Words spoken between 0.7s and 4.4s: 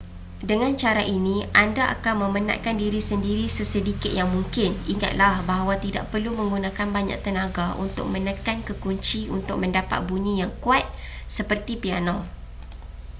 cara ini anda akan memenatkan diri sendiri sesedikit yang